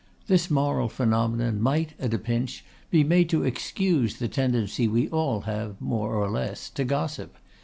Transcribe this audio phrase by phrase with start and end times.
[0.25, 5.41] This moral phenomenon might, at a pinch, be made to excuse the tendency we all
[5.41, 7.35] have, more or less, to gossip.